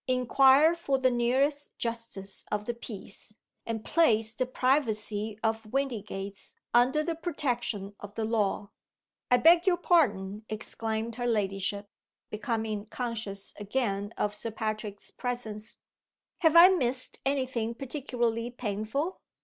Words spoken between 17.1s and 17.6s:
any